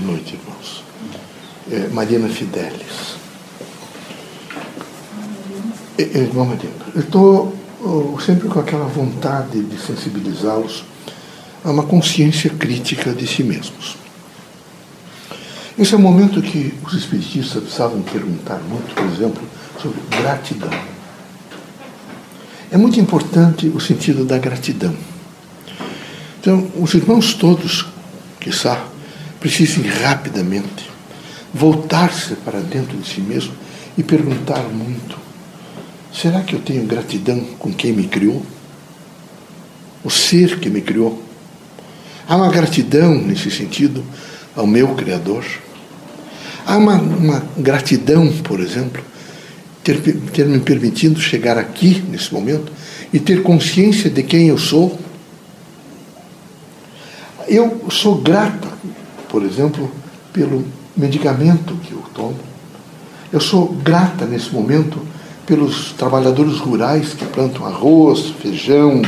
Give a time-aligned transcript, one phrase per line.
[0.00, 0.82] Boa noite, irmãos.
[1.70, 3.16] É, Mariana Fidelis.
[5.98, 6.48] É, é, irmã
[6.94, 7.54] eu estou
[8.24, 10.84] sempre com aquela vontade de sensibilizá-los
[11.62, 13.96] a uma consciência crítica de si mesmos.
[15.78, 19.42] Esse é o momento que os espiritistas precisavam perguntar muito, por exemplo,
[19.82, 20.70] sobre gratidão.
[22.70, 24.96] É muito importante o sentido da gratidão.
[26.40, 27.86] Então, os irmãos todos,
[28.40, 28.89] que sabem,
[29.40, 30.90] precisam rapidamente
[31.52, 33.52] voltar-se para dentro de si mesmo
[33.96, 35.18] e perguntar muito:
[36.12, 38.44] será que eu tenho gratidão com quem me criou?
[40.04, 41.22] O ser que me criou?
[42.28, 44.04] Há uma gratidão nesse sentido
[44.54, 45.44] ao meu Criador?
[46.64, 49.02] Há uma, uma gratidão, por exemplo,
[49.82, 50.00] ter,
[50.32, 52.72] ter me permitido chegar aqui, nesse momento,
[53.12, 54.98] e ter consciência de quem eu sou?
[57.48, 58.68] Eu sou grata,
[59.30, 59.90] por exemplo,
[60.32, 60.64] pelo
[60.96, 62.38] medicamento que eu tomo.
[63.32, 64.98] Eu sou grata nesse momento
[65.46, 69.02] pelos trabalhadores rurais que plantam arroz, feijão.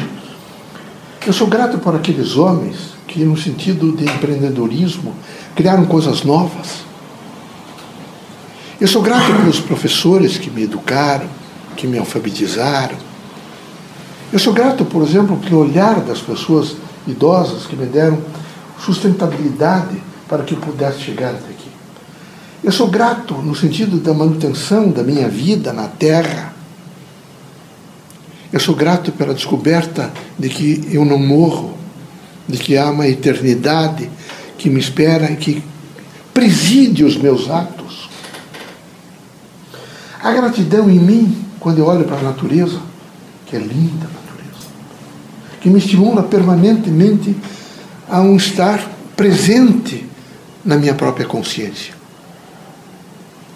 [1.26, 5.12] Eu sou grato por aqueles homens que, no sentido de empreendedorismo,
[5.56, 6.82] criaram coisas novas.
[8.80, 11.26] Eu sou grato pelos professores que me educaram,
[11.76, 12.96] que me alfabetizaram.
[14.32, 16.76] Eu sou grato, por exemplo, pelo olhar das pessoas
[17.06, 18.18] idosas que me deram
[18.78, 21.68] sustentabilidade para que eu pudesse chegar até aqui.
[22.64, 26.54] Eu sou grato no sentido da manutenção da minha vida na Terra.
[28.50, 31.76] Eu sou grato pela descoberta de que eu não morro,
[32.48, 34.08] de que há uma eternidade
[34.56, 35.62] que me espera e que
[36.32, 38.08] preside os meus atos.
[40.22, 42.80] A gratidão em mim, quando eu olho para a natureza,
[43.44, 44.66] que é linda a natureza,
[45.60, 47.36] que me estimula permanentemente
[48.08, 48.82] a um estar
[49.14, 50.10] presente
[50.64, 51.94] na minha própria consciência.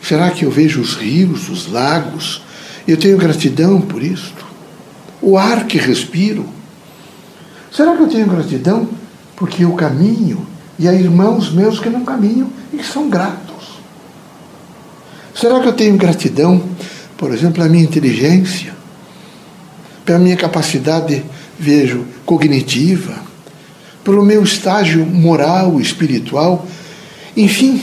[0.02, 2.42] Será que eu vejo os rios, os lagos?
[2.86, 4.46] Eu tenho gratidão por isto?
[5.20, 6.46] O ar que respiro?
[7.72, 8.88] Será que eu tenho gratidão
[9.34, 10.46] porque eu caminho
[10.78, 13.80] e há irmãos meus que não caminham e que são gratos?
[15.34, 16.62] Será que eu tenho gratidão,
[17.18, 18.74] por exemplo, à minha inteligência,
[20.04, 21.24] pela minha capacidade,
[21.58, 23.14] vejo, cognitiva,
[24.04, 26.66] pelo meu estágio moral, espiritual?
[27.36, 27.82] Enfim,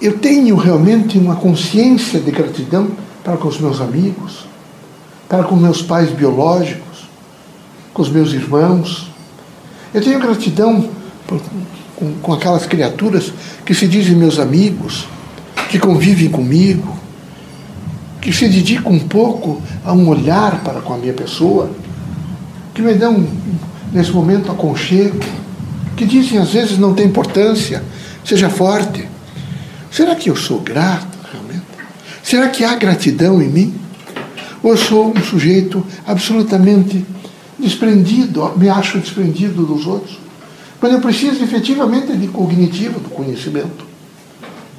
[0.00, 2.90] eu tenho realmente uma consciência de gratidão
[3.22, 4.46] para com os meus amigos,
[5.28, 7.06] para com meus pais biológicos,
[7.92, 9.10] com os meus irmãos.
[9.92, 10.88] Eu tenho gratidão
[11.26, 11.40] por,
[11.96, 13.32] com, com aquelas criaturas
[13.66, 15.06] que se dizem meus amigos
[15.68, 16.98] que convivem comigo,
[18.20, 21.70] que se dedicam um pouco a um olhar para com a minha pessoa,
[22.74, 23.26] que me dão,
[23.92, 25.20] nesse momento, aconchego,
[25.96, 27.84] que dizem às vezes não tem importância,
[28.24, 29.08] seja forte.
[29.90, 31.66] Será que eu sou grato realmente?
[32.22, 33.74] Será que há gratidão em mim?
[34.62, 37.04] Ou eu sou um sujeito absolutamente
[37.58, 40.18] desprendido, me acho desprendido dos outros?
[40.78, 43.90] Quando eu preciso efetivamente de cognitivo, do conhecimento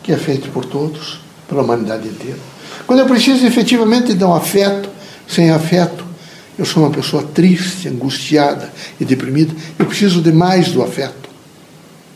[0.04, 2.40] que é feito por todos, pela humanidade inteira.
[2.88, 4.90] Quando eu preciso efetivamente de um afeto,
[5.28, 6.06] sem afeto,
[6.58, 11.30] eu sou uma pessoa triste, angustiada e deprimida, eu preciso de mais do afeto.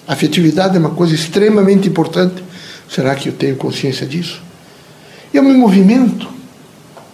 [0.07, 2.43] Afetividade é uma coisa extremamente importante.
[2.89, 4.41] Será que eu tenho consciência disso?
[5.33, 6.27] Eu me movimento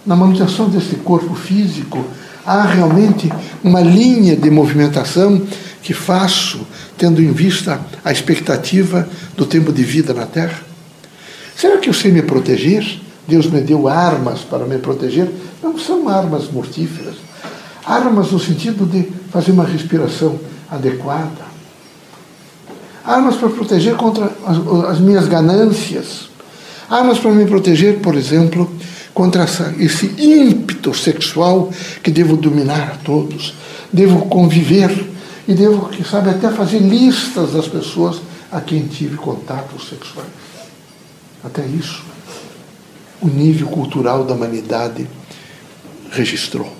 [0.04, 2.04] na manutenção desse corpo físico.
[2.44, 3.32] Há realmente
[3.64, 5.40] uma linha de movimentação
[5.82, 6.66] que faço
[6.98, 10.60] tendo em vista a expectativa do tempo de vida na Terra?
[11.56, 13.00] Será que eu sei me proteger?
[13.26, 15.30] Deus me deu armas para me proteger?
[15.62, 17.14] Não são armas mortíferas.
[17.84, 20.38] Armas no sentido de fazer uma respiração
[20.70, 21.51] adequada.
[23.04, 26.30] Armas para proteger contra as, as minhas ganâncias.
[26.88, 28.70] Armas para me proteger, por exemplo,
[29.12, 31.70] contra essa, esse ímpeto sexual
[32.02, 33.54] que devo dominar a todos.
[33.92, 35.10] Devo conviver
[35.46, 38.20] e devo, quem sabe, até fazer listas das pessoas
[38.50, 40.28] a quem tive contatos sexuais.
[41.42, 42.04] Até isso,
[43.20, 45.06] o nível cultural da humanidade
[46.10, 46.70] registrou.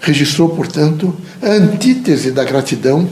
[0.00, 3.06] Registrou, portanto, a antítese da gratidão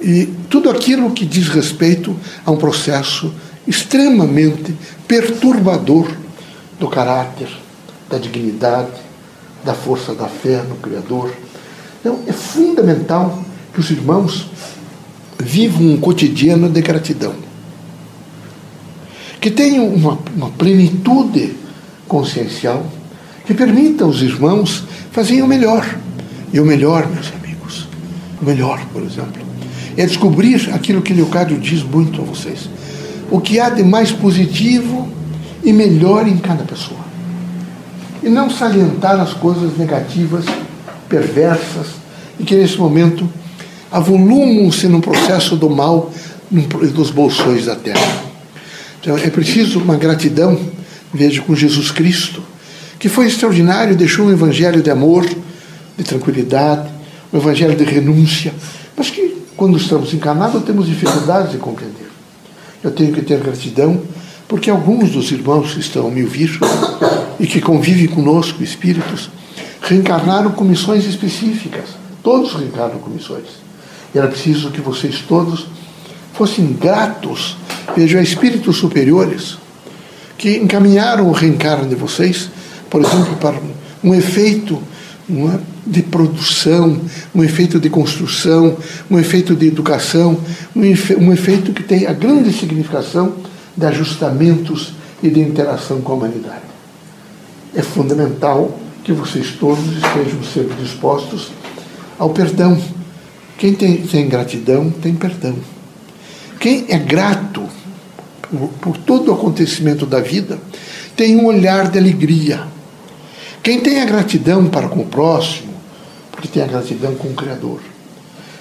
[0.00, 3.32] e tudo aquilo que diz respeito a um processo
[3.66, 4.74] extremamente
[5.08, 6.10] perturbador
[6.78, 7.48] do caráter,
[8.08, 8.92] da dignidade,
[9.64, 11.32] da força da fé no Criador.
[12.00, 14.48] Então, é fundamental que os irmãos
[15.38, 17.34] vivam um cotidiano de gratidão.
[19.40, 21.56] Que tenham uma, uma plenitude
[22.06, 22.86] consciencial
[23.44, 25.98] que permita aos irmãos fazerem o melhor.
[26.52, 27.88] E o melhor, meus amigos,
[28.40, 29.46] o melhor, por exemplo,
[29.96, 32.68] é descobrir aquilo que Leocádio diz muito a vocês.
[33.30, 35.08] o que há de mais positivo
[35.64, 37.00] e melhor em cada pessoa.
[38.22, 40.44] E não salientar as coisas negativas,
[41.08, 41.88] perversas,
[42.38, 43.28] e que nesse momento
[43.90, 46.12] avolumam-se no processo do mal
[46.94, 48.24] dos bolsões da terra.
[49.00, 50.58] Então é preciso uma gratidão,
[51.12, 52.42] veja, com Jesus Cristo,
[52.98, 55.26] que foi extraordinário, deixou um evangelho de amor,
[55.96, 56.88] de tranquilidade,
[57.32, 58.52] um evangelho de renúncia,
[59.56, 62.10] quando estamos encarnados temos dificuldades de compreender.
[62.82, 64.02] Eu tenho que ter gratidão
[64.46, 66.58] porque alguns dos irmãos que estão a me ouvir
[67.40, 69.30] e que convivem conosco, espíritos,
[69.80, 71.90] reencarnaram com missões específicas.
[72.22, 73.46] Todos reencarnam com missões.
[74.14, 75.66] E era preciso que vocês todos
[76.32, 77.56] fossem gratos,
[77.96, 79.56] vejam, a espíritos superiores
[80.36, 82.50] que encaminharam o reencarno de vocês,
[82.90, 83.58] por exemplo, para
[84.04, 84.80] um efeito
[85.28, 87.00] é, de produção,
[87.34, 88.76] um efeito de construção,
[89.10, 90.38] um efeito de educação,
[90.74, 93.34] um, efe, um efeito que tem a grande significação
[93.76, 94.92] de ajustamentos
[95.22, 96.62] e de interação com a humanidade.
[97.74, 101.50] É fundamental que vocês todos estejam sempre dispostos
[102.18, 102.80] ao perdão.
[103.58, 105.56] Quem tem, tem gratidão tem perdão.
[106.58, 107.62] Quem é grato
[108.50, 110.58] por, por todo o acontecimento da vida
[111.16, 112.75] tem um olhar de alegria.
[113.66, 115.74] Quem tem a gratidão para com o próximo,
[116.30, 117.80] porque tem a gratidão com o Criador.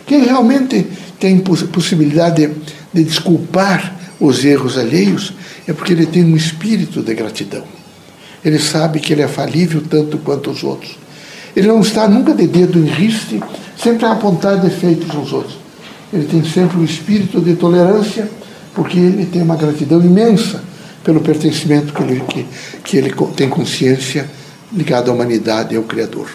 [0.03, 0.87] Quem realmente
[1.19, 2.55] tem possibilidade de,
[2.91, 5.31] de desculpar os erros alheios,
[5.67, 7.63] é porque ele tem um espírito de gratidão.
[8.43, 10.97] Ele sabe que ele é falível tanto quanto os outros.
[11.55, 13.39] Ele não está nunca de dedo em riste,
[13.77, 15.55] sempre a apontar defeitos nos outros.
[16.11, 18.27] Ele tem sempre um espírito de tolerância,
[18.73, 20.63] porque ele tem uma gratidão imensa
[21.03, 22.45] pelo pertencimento que ele, que,
[22.83, 24.27] que ele tem consciência
[24.75, 26.29] ligado à humanidade e ao Criador.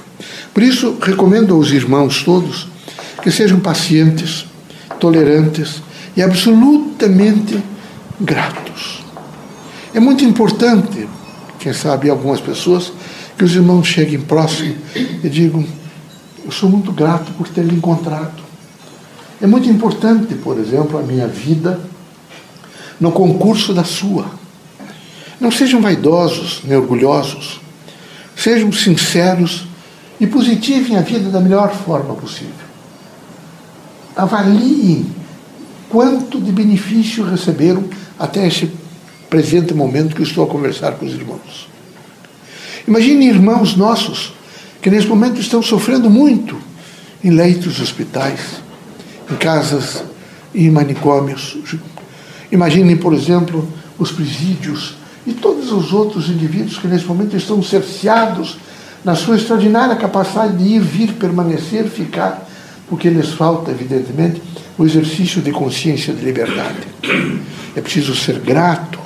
[0.54, 2.66] Por isso, recomendo aos irmãos todos
[3.22, 4.46] que sejam pacientes,
[4.98, 5.82] tolerantes
[6.16, 7.62] e absolutamente
[8.20, 9.04] gratos.
[9.94, 11.08] É muito importante,
[11.58, 12.92] quem sabe algumas pessoas,
[13.36, 15.64] que os irmãos cheguem próximo e digam:
[16.44, 18.40] Eu sou muito grato por ter lhe encontrado.
[19.40, 21.80] É muito importante, por exemplo, a minha vida
[23.00, 24.26] no concurso da sua.
[25.40, 27.60] Não sejam vaidosos nem orgulhosos.
[28.40, 29.66] Sejam sinceros
[30.18, 32.54] e positivem a vida da melhor forma possível.
[34.16, 35.04] Avaliem
[35.90, 37.84] quanto de benefício receberam
[38.18, 38.70] até esse
[39.28, 41.68] presente momento que estou a conversar com os irmãos.
[42.88, 44.32] Imagine irmãos nossos
[44.80, 46.56] que nesse momento estão sofrendo muito
[47.22, 48.40] em leitos de hospitais,
[49.30, 50.02] em casas
[50.54, 51.58] em manicômios.
[52.50, 54.96] Imaginem, por exemplo, os presídios
[55.26, 58.58] e todos os outros indivíduos que nesse momento estão cerceados
[59.04, 62.48] na sua extraordinária capacidade de ir, vir, permanecer, ficar,
[62.88, 64.42] porque lhes falta, evidentemente,
[64.76, 66.88] o exercício de consciência de liberdade.
[67.76, 68.98] É preciso ser grato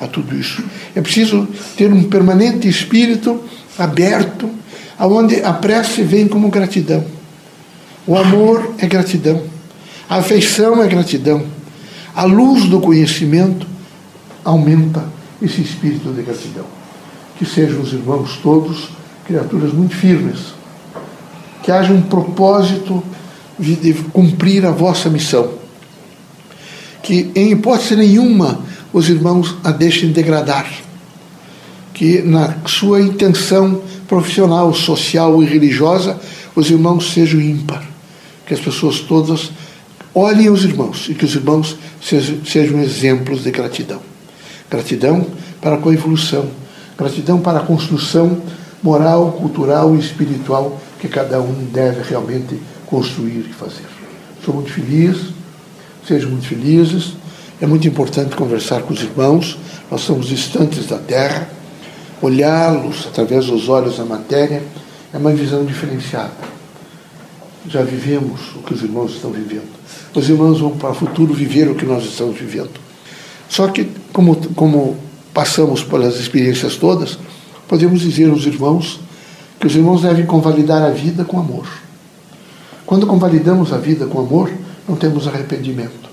[0.00, 0.62] a tudo isso.
[0.94, 3.42] É preciso ter um permanente espírito
[3.78, 4.48] aberto,
[4.98, 7.04] aonde a prece vem como gratidão.
[8.06, 9.42] O amor é gratidão.
[10.08, 11.44] A afeição é gratidão.
[12.14, 13.66] A luz do conhecimento
[14.44, 15.04] aumenta
[15.42, 16.64] esse espírito de gratidão.
[17.38, 18.88] Que sejam os irmãos todos
[19.26, 20.54] criaturas muito firmes.
[21.62, 23.02] Que haja um propósito
[23.58, 25.52] de cumprir a vossa missão.
[27.02, 28.60] Que, em hipótese nenhuma,
[28.92, 30.70] os irmãos a deixem degradar.
[31.92, 36.20] Que, na sua intenção profissional, social e religiosa,
[36.54, 37.82] os irmãos sejam ímpar.
[38.46, 39.50] Que as pessoas todas
[40.14, 41.76] olhem os irmãos e que os irmãos
[42.44, 44.11] sejam exemplos de gratidão.
[44.72, 45.26] Gratidão
[45.60, 46.48] para a evolução,
[46.96, 48.40] gratidão para a construção
[48.82, 53.84] moral, cultural e espiritual que cada um deve realmente construir e fazer.
[54.42, 55.18] Sou muito feliz,
[56.08, 57.12] sejam muito felizes.
[57.60, 61.48] É muito importante conversar com os irmãos, nós somos distantes da terra,
[62.20, 64.62] olhá-los através dos olhos da matéria
[65.12, 66.32] é uma visão diferenciada.
[67.68, 69.70] Já vivemos o que os irmãos estão vivendo.
[70.14, 72.72] Os irmãos vão para o futuro viver o que nós estamos vivendo.
[73.48, 74.96] Só que, como, como
[75.32, 77.18] passamos pelas experiências todas,
[77.66, 79.00] podemos dizer aos irmãos
[79.58, 81.66] que os irmãos devem convalidar a vida com amor.
[82.84, 84.50] Quando convalidamos a vida com amor,
[84.88, 86.10] não temos arrependimento.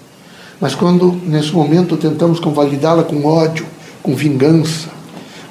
[0.62, 3.66] Mas quando, nesse momento, tentamos convalidá-la com ódio,
[4.04, 4.90] com vingança,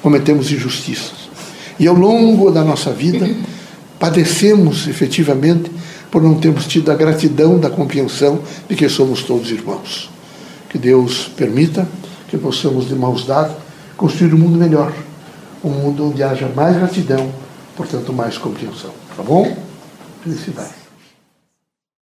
[0.01, 1.29] cometemos injustiças.
[1.79, 3.29] E ao longo da nossa vida,
[3.99, 5.71] padecemos efetivamente
[6.09, 10.09] por não termos tido a gratidão da compreensão de que somos todos irmãos.
[10.69, 11.87] Que Deus permita
[12.29, 13.55] que possamos, de mãos dadas,
[13.97, 14.93] construir um mundo melhor.
[15.63, 17.29] Um mundo onde haja mais gratidão,
[17.75, 18.91] portanto, mais compreensão.
[19.15, 19.57] Tá bom?
[20.23, 20.78] Felicidade.